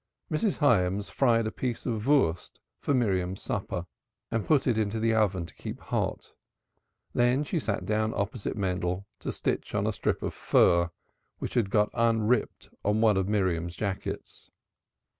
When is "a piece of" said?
1.45-2.07